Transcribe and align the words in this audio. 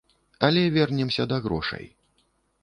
Але 0.47 0.63
вернемся 0.77 1.27
да 1.33 1.37
грошай. 1.45 1.85